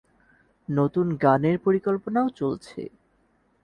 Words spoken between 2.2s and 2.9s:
চলছে।